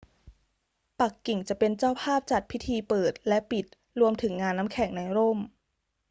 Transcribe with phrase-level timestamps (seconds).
[0.99, 3.65] ปักกิ่งจะเป็นเจ้าภาพจัดพิธีเปิดและปิด
[3.99, 5.39] รวมถึงงานน้ำแข็งในร่ม